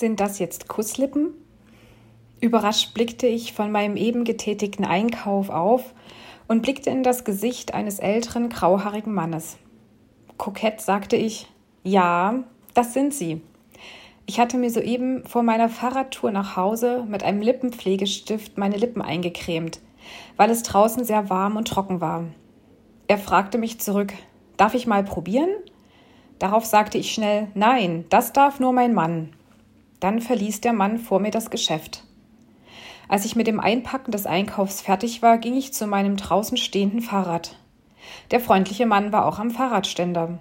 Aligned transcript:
Sind 0.00 0.18
das 0.18 0.38
jetzt 0.38 0.66
Kusslippen? 0.66 1.34
Überrascht 2.40 2.94
blickte 2.94 3.26
ich 3.26 3.52
von 3.52 3.70
meinem 3.70 3.98
eben 3.98 4.24
getätigten 4.24 4.86
Einkauf 4.86 5.50
auf 5.50 5.92
und 6.48 6.62
blickte 6.62 6.88
in 6.88 7.02
das 7.02 7.26
Gesicht 7.26 7.74
eines 7.74 7.98
älteren, 7.98 8.48
grauhaarigen 8.48 9.12
Mannes. 9.12 9.58
Kokett 10.38 10.80
sagte 10.80 11.16
ich, 11.16 11.48
ja, 11.84 12.44
das 12.72 12.94
sind 12.94 13.12
sie. 13.12 13.42
Ich 14.24 14.40
hatte 14.40 14.56
mir 14.56 14.70
soeben 14.70 15.22
vor 15.26 15.42
meiner 15.42 15.68
Fahrradtour 15.68 16.30
nach 16.30 16.56
Hause 16.56 17.04
mit 17.06 17.22
einem 17.22 17.42
Lippenpflegestift 17.42 18.56
meine 18.56 18.78
Lippen 18.78 19.02
eingecremt, 19.02 19.80
weil 20.38 20.48
es 20.48 20.62
draußen 20.62 21.04
sehr 21.04 21.28
warm 21.28 21.58
und 21.58 21.68
trocken 21.68 22.00
war. 22.00 22.24
Er 23.06 23.18
fragte 23.18 23.58
mich 23.58 23.82
zurück, 23.82 24.14
darf 24.56 24.72
ich 24.72 24.86
mal 24.86 25.04
probieren? 25.04 25.50
Darauf 26.38 26.64
sagte 26.64 26.96
ich 26.96 27.12
schnell, 27.12 27.48
nein, 27.52 28.06
das 28.08 28.32
darf 28.32 28.60
nur 28.60 28.72
mein 28.72 28.94
Mann. 28.94 29.34
Dann 30.00 30.20
verließ 30.20 30.60
der 30.62 30.72
Mann 30.72 30.98
vor 30.98 31.20
mir 31.20 31.30
das 31.30 31.50
Geschäft. 31.50 32.04
Als 33.08 33.24
ich 33.24 33.36
mit 33.36 33.46
dem 33.46 33.60
Einpacken 33.60 34.12
des 34.12 34.26
Einkaufs 34.26 34.80
fertig 34.80 35.20
war, 35.20 35.38
ging 35.38 35.56
ich 35.56 35.72
zu 35.72 35.86
meinem 35.86 36.16
draußen 36.16 36.56
stehenden 36.56 37.00
Fahrrad. 37.00 37.56
Der 38.30 38.40
freundliche 38.40 38.86
Mann 38.86 39.12
war 39.12 39.26
auch 39.26 39.38
am 39.38 39.50
Fahrradständer. 39.50 40.38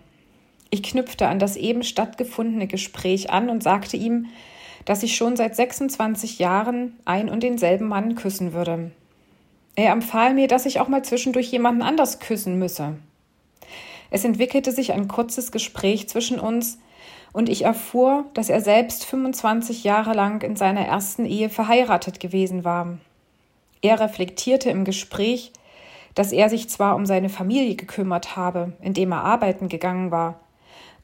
Ich 0.69 0.83
knüpfte 0.83 1.27
an 1.27 1.39
das 1.39 1.55
eben 1.55 1.83
stattgefundene 1.83 2.67
Gespräch 2.67 3.31
an 3.31 3.49
und 3.49 3.63
sagte 3.63 3.97
ihm, 3.97 4.27
dass 4.85 5.03
ich 5.03 5.15
schon 5.15 5.35
seit 5.35 5.55
26 5.55 6.39
Jahren 6.39 6.95
ein 7.05 7.29
und 7.29 7.43
denselben 7.43 7.87
Mann 7.87 8.15
küssen 8.15 8.53
würde. 8.53 8.91
Er 9.75 9.91
empfahl 9.91 10.33
mir, 10.33 10.47
dass 10.47 10.65
ich 10.65 10.79
auch 10.79 10.87
mal 10.87 11.03
zwischendurch 11.03 11.51
jemanden 11.51 11.81
anders 11.81 12.19
küssen 12.19 12.59
müsse. 12.59 12.97
Es 14.11 14.23
entwickelte 14.25 14.71
sich 14.71 14.93
ein 14.93 15.07
kurzes 15.07 15.51
Gespräch 15.51 16.09
zwischen 16.09 16.39
uns, 16.39 16.79
und 17.33 17.49
ich 17.49 17.63
erfuhr, 17.63 18.25
dass 18.33 18.49
er 18.49 18.61
selbst 18.61 19.05
25 19.05 19.83
Jahre 19.83 20.13
lang 20.13 20.41
in 20.41 20.55
seiner 20.55 20.85
ersten 20.85 21.25
Ehe 21.25 21.49
verheiratet 21.49 22.19
gewesen 22.19 22.63
war. 22.63 22.97
Er 23.81 23.99
reflektierte 23.99 24.69
im 24.69 24.83
Gespräch, 24.83 25.51
dass 26.15 26.31
er 26.31 26.49
sich 26.49 26.69
zwar 26.69 26.95
um 26.95 27.05
seine 27.05 27.29
Familie 27.29 27.75
gekümmert 27.75 28.35
habe, 28.35 28.73
indem 28.81 29.11
er 29.11 29.23
arbeiten 29.23 29.69
gegangen 29.69 30.11
war, 30.11 30.39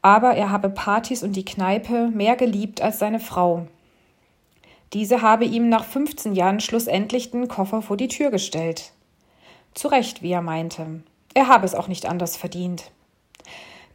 aber 0.02 0.36
er 0.36 0.52
habe 0.52 0.70
Partys 0.70 1.24
und 1.24 1.36
die 1.36 1.46
Kneipe 1.46 2.10
mehr 2.10 2.36
geliebt 2.36 2.82
als 2.82 3.00
seine 3.00 3.20
Frau. 3.20 3.68
Diese 4.94 5.22
habe 5.22 5.46
ihm 5.46 5.68
nach 5.68 5.84
15 5.84 6.36
Jahren 6.36 6.60
schlussendlich 6.60 7.32
den 7.32 7.48
Koffer 7.48 7.82
vor 7.82 7.98
die 7.98 8.08
Tür 8.08 8.30
gestellt. 8.30 8.92
Zu 9.74 9.88
Recht, 9.88 10.22
wie 10.22 10.32
er 10.32 10.42
meinte. 10.42 11.04
Er 11.34 11.48
habe 11.48 11.66
es 11.66 11.76
auch 11.76 11.88
nicht 11.88 12.06
anders 12.06 12.38
verdient. 12.38 12.92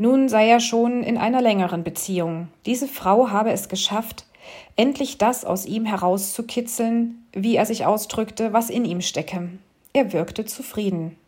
Nun 0.00 0.30
sei 0.30 0.48
er 0.48 0.60
schon 0.60 1.02
in 1.02 1.18
einer 1.18 1.42
längeren 1.42 1.84
Beziehung. 1.84 2.48
Diese 2.64 2.88
Frau 2.88 3.28
habe 3.28 3.52
es 3.52 3.68
geschafft, 3.68 4.24
endlich 4.74 5.18
das 5.18 5.44
aus 5.44 5.66
ihm 5.66 5.84
herauszukitzeln, 5.84 7.26
wie 7.34 7.56
er 7.56 7.66
sich 7.66 7.84
ausdrückte, 7.84 8.54
was 8.54 8.70
in 8.70 8.86
ihm 8.86 9.02
stecke. 9.02 9.50
Er 9.92 10.14
wirkte 10.14 10.46
zufrieden. 10.46 11.18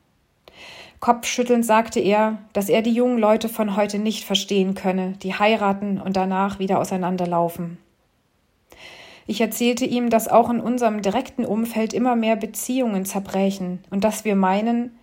Kopfschüttelnd 1.01 1.67
sagte 1.67 2.01
er, 2.01 2.39
dass 2.55 2.71
er 2.71 2.81
die 2.81 2.95
jungen 2.95 3.19
Leute 3.19 3.51
von 3.51 3.77
heute 3.77 3.99
nicht 3.99 4.25
verstehen 4.25 4.75
könne, 4.75 5.19
die 5.23 5.35
heiraten 5.35 6.01
und 6.01 6.17
danach 6.17 6.59
wieder 6.59 6.79
auseinanderlaufen. 6.79 7.77
Ich 9.27 9.43
erzählte 9.43 9.85
ihm, 9.85 10.09
dass 10.09 10.29
auch 10.29 10.49
in 10.49 10.61
unserem 10.61 11.03
direkten 11.03 11.45
Umfeld 11.45 11.93
immer 11.93 12.17
mehr 12.17 12.37
Beziehungen 12.37 13.05
zerbrechen 13.05 13.85
und 13.91 14.03
dass 14.03 14.25
wir 14.25 14.35
meinen, 14.35 14.97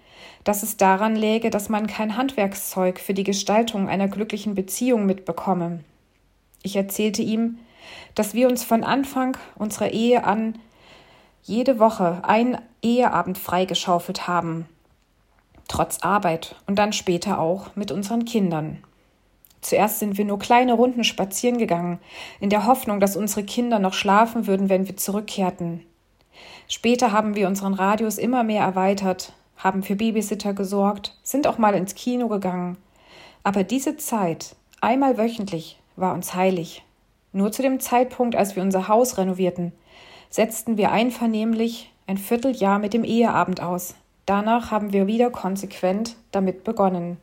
dass 0.44 0.64
es 0.64 0.78
daran 0.78 1.16
läge, 1.16 1.50
dass 1.50 1.70
man 1.70 1.88
kein 1.88 2.18
Handwerkszeug 2.18 3.00
für 3.00 3.14
die 3.14 3.24
Gestaltung 3.24 3.90
einer 3.90 4.08
glücklichen 4.08 4.56
Beziehung 4.56 5.06
mitbekomme. 5.06 5.80
Ich 6.64 6.76
erzählte 6.76 7.22
ihm, 7.22 7.60
dass 8.16 8.34
wir 8.34 8.48
uns 8.48 8.64
von 8.64 8.84
Anfang 8.84 9.38
unserer 9.56 9.92
Ehe 9.92 10.24
an 10.24 10.58
jede 11.44 11.80
Woche 11.80 12.22
einen 12.24 12.58
Eheabend 12.82 13.38
freigeschaufelt 13.38 14.28
haben, 14.28 14.66
trotz 15.68 16.00
Arbeit 16.00 16.56
und 16.68 16.78
dann 16.78 16.94
später 16.94 17.40
auch 17.40 17.76
mit 17.76 17.92
unseren 17.92 18.26
Kindern. 18.26 18.84
Zuerst 19.62 20.00
sind 20.00 20.18
wir 20.18 20.26
nur 20.26 20.40
kleine 20.40 20.74
Runden 20.74 21.04
spazieren 21.04 21.58
gegangen, 21.58 22.00
in 22.40 22.50
der 22.50 22.66
Hoffnung, 22.66 23.00
dass 23.00 23.18
unsere 23.18 23.44
Kinder 23.44 23.80
noch 23.80 23.94
schlafen 23.94 24.48
würden, 24.48 24.70
wenn 24.70 24.88
wir 24.88 24.96
zurückkehrten. 24.96 25.86
Später 26.68 27.12
haben 27.12 27.36
wir 27.36 27.48
unseren 27.48 27.74
Radius 27.74 28.18
immer 28.18 28.44
mehr 28.44 28.64
erweitert, 28.64 29.34
haben 29.60 29.84
für 29.84 29.96
Babysitter 29.96 30.54
gesorgt, 30.54 31.16
sind 31.22 31.46
auch 31.46 31.60
mal 31.60 31.76
ins 31.76 31.94
Kino 31.94 32.28
gegangen. 32.30 32.78
Aber 33.44 33.64
diese 33.64 33.98
Zeit, 33.98 34.56
einmal 34.82 35.18
wöchentlich, 35.18 35.80
war 35.96 36.14
uns 36.14 36.34
heilig. 36.34 36.84
Nur 37.34 37.52
zu 37.52 37.62
dem 37.62 37.80
Zeitpunkt, 37.80 38.36
als 38.36 38.56
wir 38.56 38.64
unser 38.64 38.88
Haus 38.88 39.18
renovierten, 39.18 39.74
setzten 40.30 40.78
wir 40.78 40.92
einvernehmlich 40.92 41.92
ein 42.08 42.18
Vierteljahr 42.18 42.80
mit 42.80 42.94
dem 42.94 43.04
Eheabend 43.04 43.62
aus. 43.62 43.96
Danach 44.26 44.72
haben 44.72 44.94
wir 44.94 45.08
wieder 45.08 45.30
konsequent 45.30 46.16
damit 46.32 46.64
begonnen. 46.64 47.18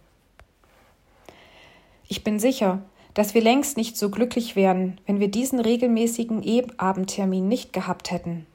Ich 2.09 2.23
bin 2.23 2.39
sicher, 2.39 2.83
dass 3.15 3.35
wir 3.35 3.43
längst 3.43 3.77
nicht 3.77 3.97
so 3.97 4.11
glücklich 4.11 4.57
wären, 4.57 5.01
wenn 5.07 5.21
wir 5.21 5.29
diesen 5.29 5.59
regelmäßigen 5.59 6.43
Eheabendtermin 6.43 7.49
nicht 7.49 7.73
gehabt 7.73 8.11
hätten. 8.11 8.47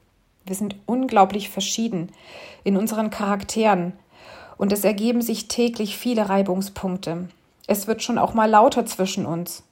Wir 0.44 0.56
sind 0.56 0.76
unglaublich 0.86 1.48
verschieden 1.50 2.10
in 2.64 2.76
unseren 2.76 3.10
Charakteren 3.10 3.92
und 4.58 4.72
es 4.72 4.84
ergeben 4.84 5.22
sich 5.22 5.48
täglich 5.48 5.96
viele 5.96 6.28
Reibungspunkte. 6.28 7.28
Es 7.66 7.86
wird 7.86 8.02
schon 8.02 8.18
auch 8.18 8.34
mal 8.34 8.50
lauter 8.50 8.86
zwischen 8.86 9.26
uns. 9.26 9.62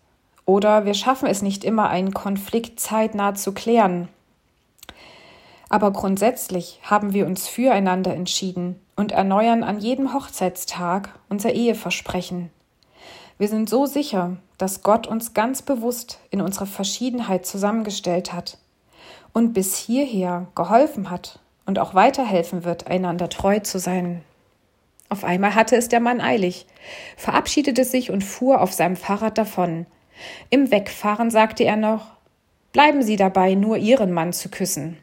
Oder 0.46 0.84
wir 0.84 0.94
schaffen 0.94 1.28
es 1.28 1.42
nicht 1.42 1.64
immer, 1.64 1.90
einen 1.90 2.14
Konflikt 2.14 2.80
zeitnah 2.80 3.34
zu 3.34 3.52
klären. 3.52 4.08
Aber 5.68 5.92
grundsätzlich 5.92 6.80
haben 6.82 7.12
wir 7.12 7.26
uns 7.26 7.46
füreinander 7.46 8.14
entschieden 8.14 8.80
und 8.96 9.12
erneuern 9.12 9.62
an 9.62 9.78
jedem 9.78 10.12
Hochzeitstag 10.12 11.14
unser 11.28 11.52
Eheversprechen. 11.52 12.50
Wir 13.38 13.48
sind 13.48 13.70
so 13.70 13.86
sicher, 13.86 14.36
dass 14.58 14.82
Gott 14.82 15.06
uns 15.06 15.34
ganz 15.34 15.62
bewusst 15.62 16.18
in 16.30 16.40
unserer 16.40 16.66
Verschiedenheit 16.66 17.46
zusammengestellt 17.46 18.32
hat 18.32 18.58
und 19.32 19.52
bis 19.52 19.76
hierher 19.76 20.48
geholfen 20.54 21.10
hat 21.10 21.40
und 21.66 21.78
auch 21.78 21.94
weiterhelfen 21.94 22.64
wird, 22.64 22.86
einander 22.88 23.28
treu 23.28 23.60
zu 23.60 23.78
sein. 23.78 24.22
Auf 25.08 25.24
einmal 25.24 25.54
hatte 25.54 25.76
es 25.76 25.88
der 25.88 26.00
Mann 26.00 26.20
eilig, 26.20 26.66
verabschiedete 27.16 27.84
sich 27.84 28.10
und 28.10 28.22
fuhr 28.22 28.60
auf 28.60 28.72
seinem 28.72 28.96
Fahrrad 28.96 29.38
davon. 29.38 29.86
Im 30.50 30.70
Wegfahren 30.70 31.30
sagte 31.30 31.64
er 31.64 31.76
noch 31.76 32.12
Bleiben 32.72 33.02
Sie 33.02 33.16
dabei, 33.16 33.54
nur 33.54 33.78
Ihren 33.78 34.12
Mann 34.12 34.32
zu 34.32 34.48
küssen. 34.48 34.96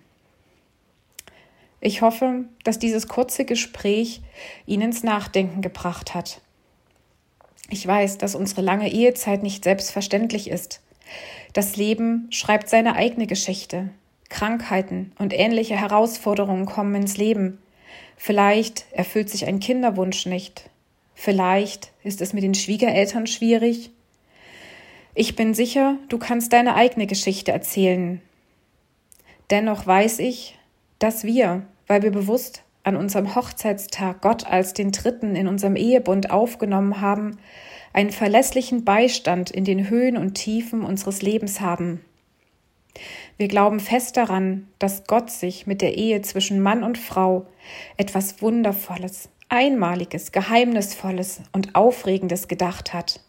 Ich 1.82 2.02
hoffe, 2.02 2.46
dass 2.64 2.80
dieses 2.80 3.08
kurze 3.08 3.44
Gespräch 3.44 4.22
ihn 4.66 4.82
ins 4.82 5.04
Nachdenken 5.04 5.62
gebracht 5.62 6.16
hat. 6.16 6.42
Ich 7.70 7.86
weiß, 7.86 8.18
dass 8.18 8.36
unsere 8.36 8.62
lange 8.62 8.90
Ehezeit 8.90 9.44
nicht 9.44 9.66
selbstverständlich 9.66 10.50
ist. 10.50 10.82
Das 11.54 11.76
Leben 11.76 12.28
schreibt 12.32 12.70
seine 12.70 12.96
eigene 12.96 13.28
Geschichte. 13.28 13.90
Krankheiten 14.30 15.14
und 15.18 15.34
ähnliche 15.34 15.76
Herausforderungen 15.76 16.66
kommen 16.66 16.96
ins 16.96 17.18
Leben. 17.18 17.60
Vielleicht 18.18 18.86
erfüllt 18.92 19.30
sich 19.30 19.46
ein 19.46 19.60
Kinderwunsch 19.60 20.26
nicht. 20.26 20.70
Vielleicht 21.14 21.92
ist 22.04 22.22
es 22.22 22.34
mit 22.34 22.44
den 22.44 22.54
Schwiegereltern 22.54 23.28
schwierig. 23.28 23.92
Ich 25.16 25.36
bin 25.36 25.54
sicher, 25.54 25.98
du 26.10 26.18
kannst 26.18 26.54
deine 26.54 26.76
eigene 26.76 27.08
Geschichte 27.08 27.52
erzählen. 27.52 28.22
Dennoch 29.50 29.88
weiß 29.88 30.20
ich, 30.20 30.60
dass 31.00 31.24
wir, 31.24 31.64
weil 31.88 32.04
wir 32.04 32.12
bewusst 32.12 32.64
an 32.84 32.96
unserem 32.96 33.36
Hochzeitstag 33.36 34.22
Gott 34.22 34.46
als 34.46 34.74
den 34.74 34.92
Dritten 34.92 35.36
in 35.36 35.48
unserem 35.48 35.76
Ehebund 35.76 36.32
aufgenommen 36.32 37.02
haben, 37.02 37.38
einen 37.94 38.12
verlässlichen 38.12 38.86
Beistand 38.86 39.50
in 39.50 39.66
den 39.66 39.90
Höhen 39.90 40.18
und 40.18 40.36
Tiefen 40.36 40.84
unseres 40.84 41.22
Lebens 41.22 41.62
haben. 41.62 42.06
Wir 43.38 43.48
glauben 43.48 43.80
fest 43.80 44.18
daran, 44.18 44.68
dass 44.80 45.06
Gott 45.06 45.30
sich 45.30 45.68
mit 45.68 45.82
der 45.82 45.96
Ehe 45.96 46.22
zwischen 46.24 46.60
Mann 46.60 46.84
und 46.84 46.98
Frau 46.98 47.46
etwas 47.96 48.42
Wundervolles, 48.42 49.30
Einmaliges, 49.48 50.32
Geheimnisvolles 50.32 51.42
und 51.52 51.76
Aufregendes 51.76 52.48
gedacht 52.48 52.94
hat. 52.94 53.22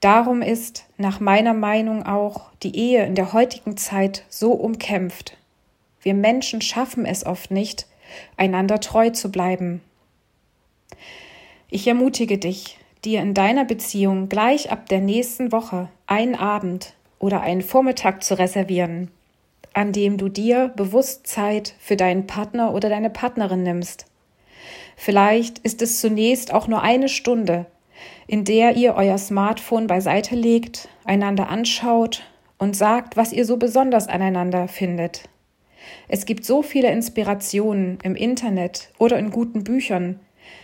Darum 0.00 0.42
ist, 0.42 0.84
nach 0.98 1.20
meiner 1.20 1.54
Meinung 1.54 2.04
auch, 2.04 2.50
die 2.62 2.76
Ehe 2.76 3.06
in 3.06 3.14
der 3.14 3.32
heutigen 3.32 3.78
Zeit 3.78 4.24
so 4.28 4.52
umkämpft. 4.52 5.38
Wir 6.02 6.12
Menschen 6.12 6.60
schaffen 6.60 7.06
es 7.06 7.24
oft 7.24 7.50
nicht, 7.50 7.86
einander 8.36 8.80
treu 8.80 9.10
zu 9.10 9.32
bleiben. 9.32 9.80
Ich 11.70 11.88
ermutige 11.88 12.36
dich, 12.36 12.78
dir 13.04 13.20
in 13.20 13.32
deiner 13.32 13.64
Beziehung 13.64 14.28
gleich 14.28 14.70
ab 14.70 14.88
der 14.88 15.00
nächsten 15.00 15.50
Woche 15.50 15.88
einen 16.06 16.34
Abend 16.34 16.92
oder 17.18 17.40
einen 17.40 17.62
Vormittag 17.62 18.22
zu 18.22 18.38
reservieren, 18.38 19.10
an 19.72 19.92
dem 19.92 20.16
du 20.16 20.28
dir 20.28 20.72
bewusst 20.76 21.26
Zeit 21.26 21.74
für 21.78 21.96
deinen 21.96 22.26
Partner 22.26 22.74
oder 22.74 22.88
deine 22.88 23.10
Partnerin 23.10 23.62
nimmst. 23.62 24.06
Vielleicht 24.96 25.58
ist 25.58 25.82
es 25.82 26.00
zunächst 26.00 26.52
auch 26.52 26.68
nur 26.68 26.82
eine 26.82 27.08
Stunde, 27.08 27.66
in 28.26 28.44
der 28.44 28.76
ihr 28.76 28.94
euer 28.94 29.18
Smartphone 29.18 29.86
beiseite 29.86 30.34
legt, 30.34 30.88
einander 31.04 31.48
anschaut 31.48 32.22
und 32.58 32.76
sagt, 32.76 33.16
was 33.16 33.32
ihr 33.32 33.44
so 33.44 33.56
besonders 33.56 34.08
aneinander 34.08 34.68
findet. 34.68 35.28
Es 36.08 36.24
gibt 36.24 36.44
so 36.44 36.62
viele 36.62 36.90
Inspirationen 36.90 37.98
im 38.02 38.16
Internet 38.16 38.90
oder 38.98 39.18
in 39.18 39.30
guten 39.30 39.62
Büchern, 39.62 40.18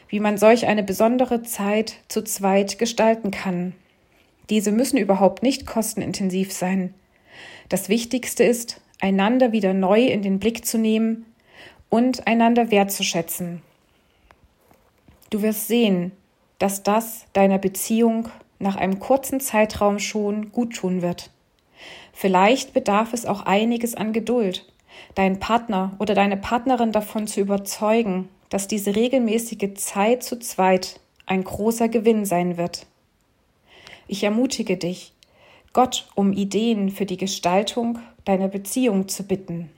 wie 0.09 0.21
man 0.21 0.39
solch 0.39 0.67
eine 0.67 0.83
besondere 0.83 1.43
Zeit 1.43 1.97
zu 2.09 2.23
zweit 2.23 2.79
gestalten 2.79 3.31
kann. 3.31 3.75
Diese 4.51 4.73
müssen 4.73 4.97
überhaupt 4.97 5.43
nicht 5.43 5.67
kostenintensiv 5.67 6.53
sein. 6.53 6.95
Das 7.69 7.89
Wichtigste 7.89 8.45
ist, 8.45 8.81
einander 9.01 9.53
wieder 9.53 9.75
neu 9.75 10.05
in 10.05 10.23
den 10.23 10.39
Blick 10.39 10.65
zu 10.67 10.79
nehmen 10.79 11.27
und 11.89 12.27
einander 12.27 12.71
wertzuschätzen. 12.71 13.63
Du 15.31 15.43
wirst 15.43 15.69
sehen, 15.69 16.13
dass 16.59 16.83
das 16.83 17.25
deiner 17.33 17.59
Beziehung 17.59 18.29
nach 18.59 18.77
einem 18.77 19.01
kurzen 19.01 19.41
Zeitraum 19.41 19.99
schon 19.99 20.53
gut 20.53 20.77
tun 20.77 21.03
wird. 21.03 21.31
Vielleicht 22.13 22.73
bedarf 22.73 23.13
es 23.13 23.27
auch 23.27 23.43
einiges 23.43 23.95
an 23.95 24.13
Geduld, 24.13 24.71
deinen 25.15 25.41
Partner 25.41 25.97
oder 25.99 26.15
deine 26.15 26.37
Partnerin 26.37 26.93
davon 26.93 27.27
zu 27.27 27.41
überzeugen, 27.41 28.29
dass 28.51 28.69
diese 28.69 28.95
regelmäßige 28.95 29.75
Zeit 29.75 30.23
zu 30.23 30.39
zweit 30.39 31.01
ein 31.27 31.43
großer 31.43 31.89
Gewinn 31.89 32.25
sein 32.25 32.57
wird. 32.57 32.87
Ich 34.07 34.25
ermutige 34.25 34.77
dich, 34.77 35.13
Gott 35.73 36.09
um 36.15 36.33
Ideen 36.33 36.91
für 36.91 37.07
die 37.07 37.17
Gestaltung 37.17 37.99
deiner 38.25 38.49
Beziehung 38.49 39.09
zu 39.09 39.25
bitten. 39.25 39.71